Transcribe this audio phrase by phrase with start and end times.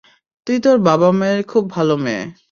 [0.47, 2.23] তুই তোর বাবা-মায়ের খুব ভাল মেয়ে।